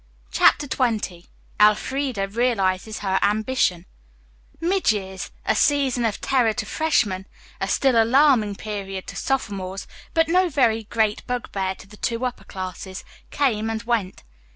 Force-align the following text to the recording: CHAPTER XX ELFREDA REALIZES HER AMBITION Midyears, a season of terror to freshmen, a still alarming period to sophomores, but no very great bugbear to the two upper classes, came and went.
CHAPTER 0.31 0.65
XX 0.67 1.27
ELFREDA 1.59 2.29
REALIZES 2.29 2.99
HER 3.01 3.19
AMBITION 3.21 3.85
Midyears, 4.59 5.29
a 5.45 5.53
season 5.55 6.05
of 6.05 6.19
terror 6.19 6.53
to 6.53 6.65
freshmen, 6.65 7.27
a 7.59 7.67
still 7.67 8.01
alarming 8.01 8.55
period 8.55 9.05
to 9.05 9.15
sophomores, 9.15 9.85
but 10.15 10.27
no 10.27 10.49
very 10.49 10.85
great 10.85 11.23
bugbear 11.27 11.75
to 11.75 11.85
the 11.87 11.97
two 11.97 12.25
upper 12.25 12.45
classes, 12.45 13.03
came 13.29 13.69
and 13.69 13.83
went. 13.83 14.23